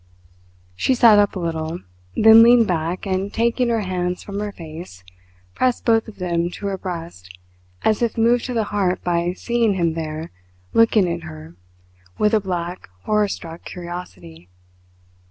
She 0.73 0.95
sat 0.95 1.19
up 1.19 1.35
a 1.35 1.39
little, 1.39 1.77
then 2.15 2.41
leaned 2.41 2.65
back, 2.65 3.05
and 3.05 3.31
taking 3.31 3.69
her 3.69 3.81
hands 3.81 4.23
from 4.23 4.39
her 4.39 4.51
face, 4.51 5.03
pressed 5.53 5.85
both 5.85 6.07
of 6.07 6.15
them 6.17 6.49
to 6.49 6.65
her 6.65 6.77
breast 6.79 7.37
as 7.83 8.01
if 8.01 8.17
moved 8.17 8.45
to 8.45 8.55
the 8.55 8.63
heart 8.73 9.03
by 9.03 9.33
seeing 9.33 9.75
him 9.75 9.93
there 9.93 10.31
looking 10.73 11.07
at 11.07 11.21
her 11.21 11.55
with 12.17 12.33
a 12.33 12.39
black, 12.39 12.89
horror 13.03 13.27
struck 13.27 13.63
curiosity. 13.63 14.49